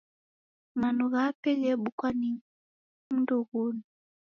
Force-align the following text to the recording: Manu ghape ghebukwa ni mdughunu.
Manu 0.79 1.05
ghape 1.13 1.49
ghebukwa 1.61 2.09
ni 2.19 2.29
mdughunu. 3.15 3.81